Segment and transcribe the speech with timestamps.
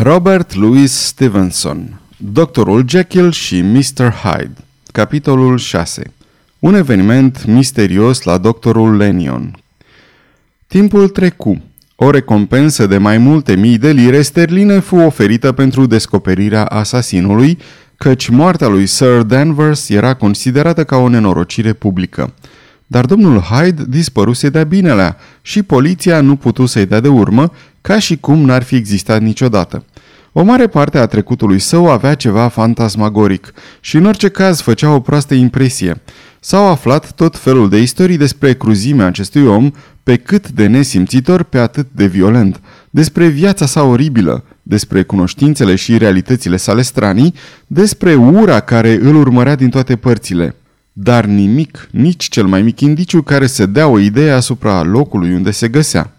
[0.00, 4.12] Robert Louis Stevenson Doctorul Jekyll și Mr.
[4.12, 4.54] Hyde
[4.92, 6.12] Capitolul 6
[6.58, 9.58] Un eveniment misterios la doctorul Lenion
[10.66, 11.62] Timpul trecu.
[11.96, 17.58] O recompensă de mai multe mii de lire sterline fu oferită pentru descoperirea asasinului,
[17.96, 22.32] căci moartea lui Sir Danvers era considerată ca o nenorocire publică.
[22.90, 27.98] Dar domnul Hyde dispăruse de-a binelea și poliția nu putu să-i dea de urmă, ca
[27.98, 29.84] și cum n-ar fi existat niciodată.
[30.32, 35.00] O mare parte a trecutului său avea ceva fantasmagoric și în orice caz făcea o
[35.00, 36.00] proastă impresie.
[36.40, 39.70] S-au aflat tot felul de istorii despre cruzimea acestui om,
[40.02, 42.60] pe cât de nesimțitor, pe atât de violent,
[42.90, 47.34] despre viața sa oribilă, despre cunoștințele și realitățile sale stranii,
[47.66, 50.54] despre ura care îl urmărea din toate părțile.
[51.00, 55.50] Dar nimic, nici cel mai mic indiciu care să dea o idee asupra locului unde
[55.50, 56.12] se găsea.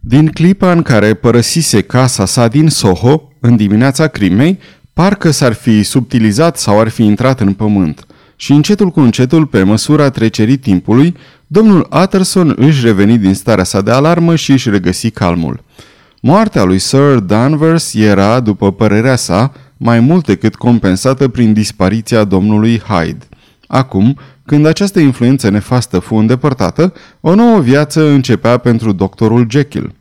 [0.00, 4.58] Din clipa în care părăsise casa sa din Soho, în dimineața crimei,
[4.92, 8.06] parcă s-ar fi subtilizat sau ar fi intrat în pământ.
[8.36, 13.80] Și încetul cu încetul, pe măsura trecerii timpului, domnul Utterson își reveni din starea sa
[13.80, 15.64] de alarmă și își regăsi calmul.
[16.20, 22.78] Moartea lui Sir Danvers era, după părerea sa, mai mult decât compensată prin dispariția domnului
[22.78, 23.26] Hyde.
[23.72, 29.94] Acum, când această influență nefastă fu îndepărtată, o nouă viață începea pentru doctorul Jekyll.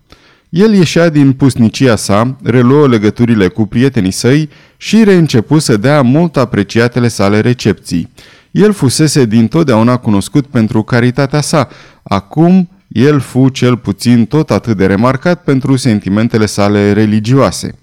[0.50, 6.38] El ieșea din pusnicia sa, reluă legăturile cu prietenii săi și reîncepu să dea mult
[6.38, 8.10] apreciatele sale recepții.
[8.52, 11.68] El fusese dintotdeauna cunoscut pentru caritatea sa.
[12.04, 17.76] Acum, el fu cel puțin tot atât de remarcat pentru sentimentele sale religioase.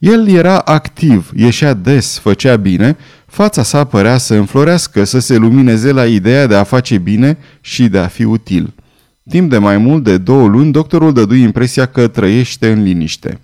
[0.00, 2.96] El era activ, ieșea des, făcea bine,
[3.30, 7.88] fața sa părea să înflorească, să se lumineze la ideea de a face bine și
[7.88, 8.74] de a fi util.
[9.28, 13.40] Timp de mai mult de două luni, doctorul dădu impresia că trăiește în liniște.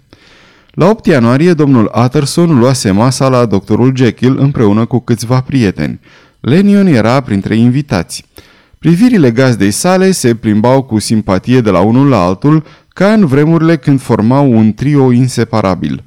[0.70, 6.00] La 8 ianuarie, domnul Utterson luase masa la doctorul Jekyll împreună cu câțiva prieteni.
[6.40, 8.24] Lenion era printre invitați.
[8.78, 13.76] Privirile gazdei sale se plimbau cu simpatie de la unul la altul, ca în vremurile
[13.76, 16.04] când formau un trio inseparabil.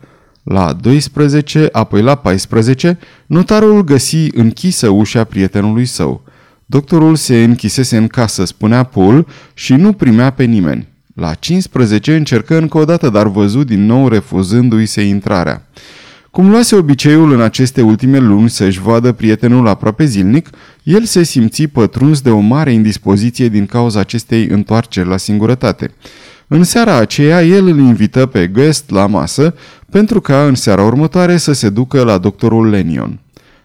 [0.50, 6.24] La 12, apoi la 14, notarul găsi închisă ușa prietenului său.
[6.66, 10.88] Doctorul se închisese în casă, spunea Paul, și nu primea pe nimeni.
[11.16, 15.68] La 15 încercă încă o dată, dar văzut din nou refuzându-i se intrarea.
[16.32, 20.50] Cum luase obiceiul în aceste ultime luni să-și vadă prietenul aproape zilnic,
[20.84, 25.92] el se simți pătruns de o mare indispoziție din cauza acestei întoarceri la singurătate.
[26.52, 29.56] În seara aceea, el îl invită pe Guest la masă
[29.92, 33.20] pentru ca în seara următoare să se ducă la doctorul Lenion.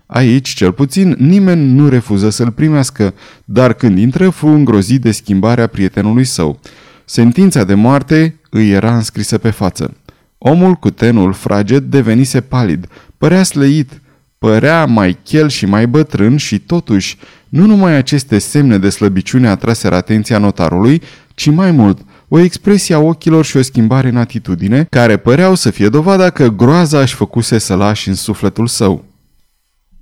[0.07, 3.15] Aici, cel puțin, nimeni nu refuză să-l primească,
[3.45, 6.61] dar când intră, fu îngrozit de schimbarea prietenului său.
[7.05, 9.97] Sentința de moarte îi era înscrisă pe față.
[10.39, 14.01] Omul cu tenul fraged devenise palid, părea slăit,
[14.39, 17.19] părea mai chel și mai bătrân și totuși,
[17.49, 21.03] nu numai aceste semne de slăbiciune atraseră atenția notarului,
[21.35, 25.71] ci mai mult, o expresie a ochilor și o schimbare în atitudine, care păreau să
[25.71, 29.05] fie dovada că groaza își făcuse să lași în sufletul său.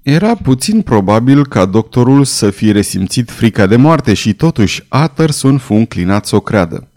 [0.03, 5.75] Era puțin probabil ca doctorul să fi resimțit frica de moarte și totuși Utterson fu
[5.75, 6.89] înclinat să o creadă.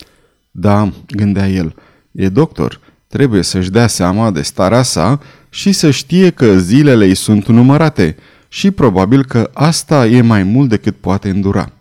[0.52, 1.76] Da, gândea el,
[2.12, 5.20] e doctor, trebuie să-și dea seama de starea sa
[5.50, 8.16] și să știe că zilele îi sunt numărate
[8.48, 11.72] și probabil că asta e mai mult decât poate îndura.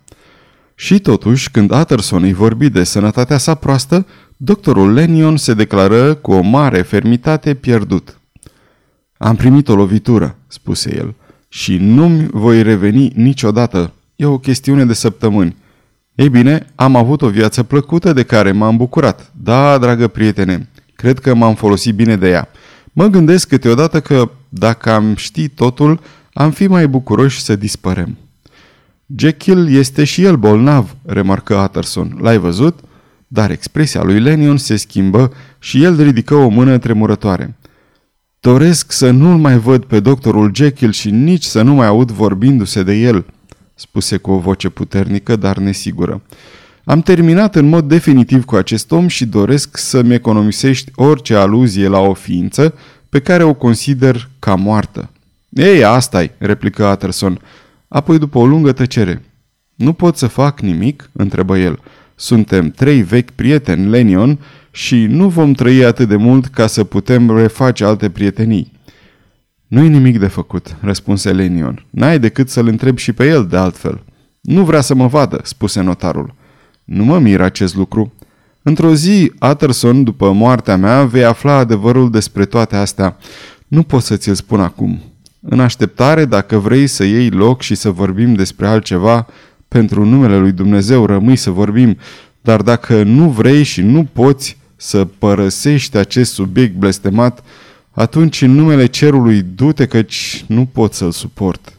[0.75, 6.33] Și totuși, când Utterson îi vorbi de sănătatea sa proastă, doctorul Lenion se declară cu
[6.33, 8.19] o mare fermitate pierdut.
[9.17, 11.15] Am primit o lovitură, spuse el,
[11.49, 13.93] și nu-mi voi reveni niciodată.
[14.17, 15.57] E o chestiune de săptămâni.
[16.15, 19.33] Ei bine, am avut o viață plăcută de care m-am bucurat.
[19.43, 22.49] Da, dragă prietene, cred că m-am folosit bine de ea.
[22.93, 26.01] Mă gândesc câteodată că, dacă am ști totul,
[26.33, 28.17] am fi mai bucuroși să dispărem.
[29.17, 32.19] Jekyll este și el bolnav, remarcă Utterson.
[32.21, 32.81] L-ai văzut?
[33.27, 37.57] Dar expresia lui Lenion se schimbă și el ridică o mână tremurătoare.
[38.41, 42.83] Doresc să nu-l mai văd pe doctorul Jekyll și nici să nu mai aud vorbindu-se
[42.83, 43.25] de el,
[43.75, 46.23] spuse cu o voce puternică, dar nesigură.
[46.85, 51.99] Am terminat în mod definitiv cu acest om și doresc să-mi economisești orice aluzie la
[51.99, 52.75] o ființă
[53.09, 55.11] pe care o consider ca moartă.
[55.49, 57.41] Ei, asta-i, replică Utterson.
[57.95, 59.23] Apoi, după o lungă tăcere.
[59.75, 61.11] Nu pot să fac nimic?
[61.13, 61.81] întrebă el.
[62.15, 64.39] Suntem trei vechi prieteni, Lenion,
[64.71, 68.73] și nu vom trăi atât de mult ca să putem reface alte prietenii.
[69.67, 71.87] Nu-i nimic de făcut, răspunse Lenion.
[71.91, 74.05] N-ai decât să-l întreb și pe el de altfel.
[74.41, 76.35] Nu vrea să mă vadă, spuse notarul.
[76.85, 78.13] Nu mă miră acest lucru.
[78.63, 83.17] Într-o zi, Utterson, după moartea mea, vei afla adevărul despre toate astea.
[83.69, 85.14] Nu pot să ți-l spun acum.
[85.49, 89.27] În așteptare, dacă vrei să iei loc și să vorbim despre altceva,
[89.69, 91.97] pentru numele lui Dumnezeu rămâi să vorbim,
[92.41, 97.45] dar dacă nu vrei și nu poți să părăsești acest subiect blestemat,
[97.91, 101.73] atunci în numele cerului du-te căci nu pot să-l suport.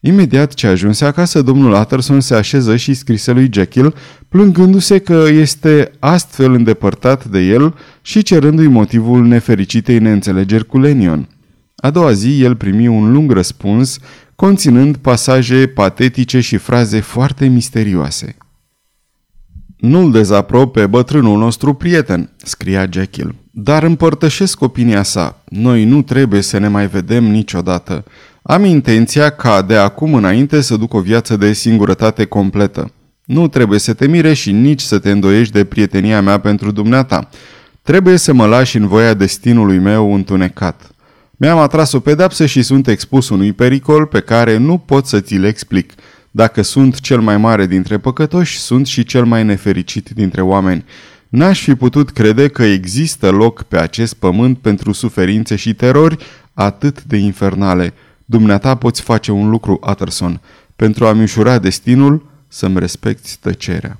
[0.00, 3.94] Imediat ce ajunse acasă, domnul Utterson se așeză și scrise lui Jekyll,
[4.28, 11.28] plângându-se că este astfel îndepărtat de el și cerându-i motivul nefericitei neînțelegeri cu Lenion.
[11.80, 13.98] A doua zi, el primi un lung răspuns,
[14.36, 18.36] conținând pasaje patetice și fraze foarte misterioase.
[19.76, 25.42] Nu-l dezaprob pe bătrânul nostru prieten, scria Jekyll, dar împărtășesc opinia sa.
[25.48, 28.04] Noi nu trebuie să ne mai vedem niciodată.
[28.42, 32.92] Am intenția ca de acum înainte să duc o viață de singurătate completă.
[33.24, 37.28] Nu trebuie să te mire și nici să te îndoiești de prietenia mea pentru dumneata.
[37.82, 40.89] Trebuie să mă lași în voia destinului meu întunecat.
[41.42, 45.44] Mi-am atras o pedapsă și sunt expus unui pericol pe care nu pot să ți-l
[45.44, 45.92] explic.
[46.30, 50.84] Dacă sunt cel mai mare dintre păcătoși, sunt și cel mai nefericit dintre oameni.
[51.28, 56.16] N-aș fi putut crede că există loc pe acest pământ pentru suferințe și terori
[56.54, 57.94] atât de infernale.
[58.24, 60.40] Dumneata poți face un lucru, Utterson,
[60.76, 63.98] pentru a-mi ușura destinul, să-mi respecti tăcerea.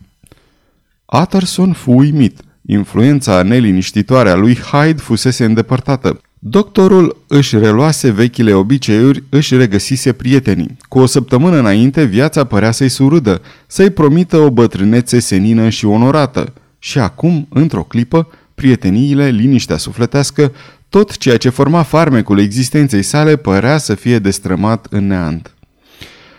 [1.21, 2.41] Utterson fu uimit.
[2.67, 6.21] Influența neliniștitoare a lui Hyde fusese îndepărtată.
[6.43, 10.77] Doctorul își reluase vechile obiceiuri, își regăsise prietenii.
[10.89, 16.53] Cu o săptămână înainte, viața părea să-i surâdă, să-i promită o bătrânețe senină și onorată.
[16.79, 20.53] Și acum, într-o clipă, prieteniile, liniștea sufletească,
[20.89, 25.55] tot ceea ce forma farmecul existenței sale părea să fie destrămat în neant.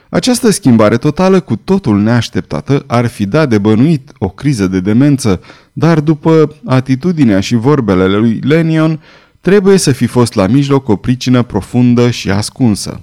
[0.09, 5.41] Această schimbare totală, cu totul neașteptată, ar fi dat de bănuit o criză de demență,
[5.73, 8.99] dar după atitudinea și vorbele lui Lenion,
[9.41, 13.01] trebuie să fi fost la mijloc o pricină profundă și ascunsă.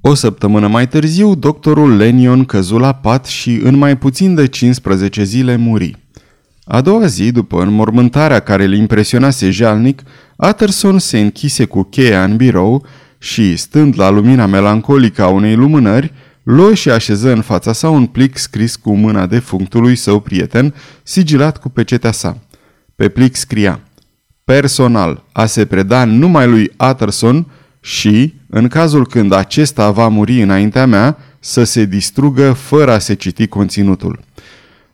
[0.00, 5.22] O săptămână mai târziu, doctorul Lenion căzu la pat și în mai puțin de 15
[5.22, 5.96] zile muri.
[6.64, 10.02] A doua zi, după înmormântarea care îl impresionase jalnic,
[10.36, 12.86] Utterson se închise cu cheia în birou
[13.18, 18.06] și, stând la lumina melancolică a unei lumânări, luă și așeză în fața sa un
[18.06, 22.38] plic scris cu mâna defunctului său prieten, sigilat cu pecetea sa.
[22.94, 23.80] Pe plic scria
[24.52, 27.46] Personal, a se preda numai lui Utterson
[27.80, 33.14] și, în cazul când acesta va muri înaintea mea, să se distrugă fără a se
[33.14, 34.20] citi conținutul.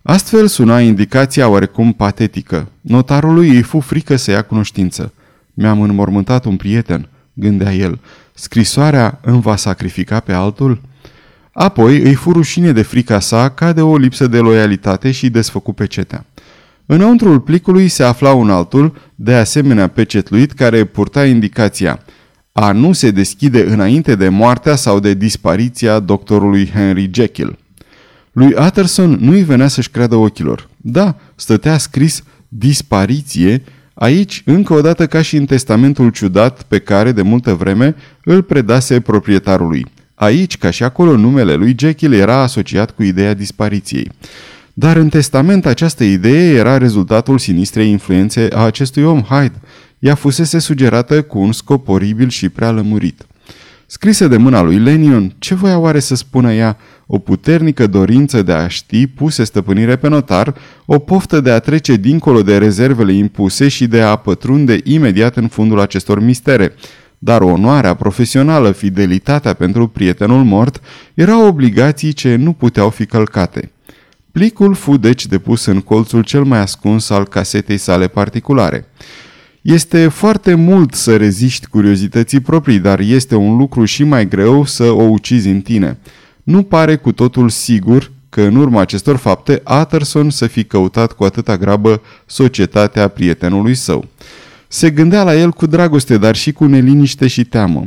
[0.02, 2.68] Astfel suna indicația oarecum patetică.
[2.80, 5.12] Notarului îi fu frică să ia cunoștință.
[5.54, 8.00] Mi-am înmormântat un prieten, gândea el.
[8.34, 10.80] Scrisoarea îmi va sacrifica pe altul?
[11.52, 15.72] Apoi îi fu rușine de frica sa ca de o lipsă de loialitate și desfăcu
[15.72, 16.24] pecetea.
[16.90, 22.02] Înăuntrul plicului se afla un altul, de asemenea pecetluit, care purta indicația
[22.52, 27.58] a nu se deschide înainte de moartea sau de dispariția doctorului Henry Jekyll.
[28.32, 30.68] Lui Utterson nu-i venea să-și creadă ochilor.
[30.76, 33.62] Da, stătea scris dispariție
[33.94, 37.94] Aici, încă o dată ca și în testamentul ciudat pe care, de multă vreme,
[38.24, 39.86] îl predase proprietarului.
[40.14, 44.10] Aici, ca și acolo, numele lui Jekyll era asociat cu ideea dispariției.
[44.80, 49.60] Dar în testament această idee era rezultatul sinistrei influențe a acestui om, Hyde.
[49.98, 53.26] Ea fusese sugerată cu un scop oribil și prea lămurit.
[53.86, 56.76] Scrise de mâna lui Lenion, ce voia oare să spună ea?
[57.06, 60.54] O puternică dorință de a ști puse stăpânire pe notar,
[60.86, 65.48] o poftă de a trece dincolo de rezervele impuse și de a pătrunde imediat în
[65.48, 66.74] fundul acestor mistere.
[67.18, 70.80] Dar onoarea profesională, fidelitatea pentru prietenul mort,
[71.14, 73.72] erau obligații ce nu puteau fi călcate.
[74.38, 78.88] Plicul fu deci depus în colțul cel mai ascuns al casetei sale particulare.
[79.62, 84.84] Este foarte mult să reziști curiozității proprii, dar este un lucru și mai greu să
[84.84, 85.98] o ucizi în tine.
[86.42, 91.24] Nu pare cu totul sigur că în urma acestor fapte Utterson să fi căutat cu
[91.24, 94.06] atâta grabă societatea prietenului său.
[94.68, 97.84] Se gândea la el cu dragoste, dar și cu neliniște și teamă.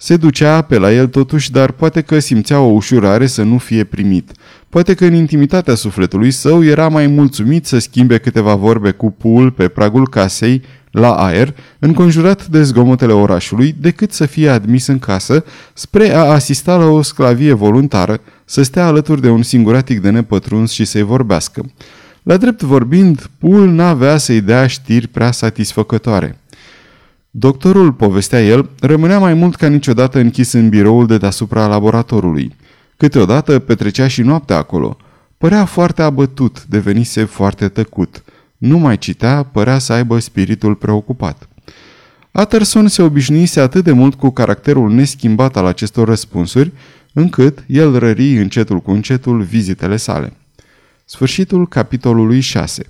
[0.00, 3.84] Se ducea pe la el totuși, dar poate că simțea o ușurare să nu fie
[3.84, 4.30] primit.
[4.68, 9.50] Poate că în intimitatea sufletului său era mai mulțumit să schimbe câteva vorbe cu Pul
[9.50, 15.44] pe pragul casei, la aer, înconjurat de zgomotele orașului, decât să fie admis în casă
[15.74, 20.70] spre a asista la o sclavie voluntară, să stea alături de un singuratic de nepătruns
[20.70, 21.70] și să-i vorbească.
[22.22, 26.38] La drept vorbind, Pul n-avea să-i dea știri prea satisfăcătoare.
[27.30, 32.56] Doctorul, povestea el, rămânea mai mult ca niciodată închis în biroul de deasupra laboratorului.
[32.96, 34.96] Câteodată petrecea și noaptea acolo.
[35.38, 38.24] Părea foarte abătut, devenise foarte tăcut.
[38.56, 41.48] Nu mai citea, părea să aibă spiritul preocupat.
[42.32, 46.72] Utterson se obișnuise atât de mult cu caracterul neschimbat al acestor răspunsuri,
[47.12, 50.32] încât el rări încetul cu încetul vizitele sale.
[51.04, 52.86] Sfârșitul capitolului 6